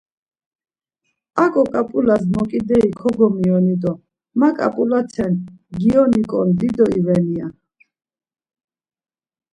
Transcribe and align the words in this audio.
Aǩo 1.43 1.63
ǩap̌ulas 1.73 2.23
moǩideri 2.33 2.89
kogomiyoni 2.99 3.75
do 3.81 3.93
ma 4.39 4.49
ǩap̌ulate 4.57 5.25
gioniǩon 5.81 6.49
dido 6.59 6.85
iveni! 6.99 7.33
ya. 7.39 7.47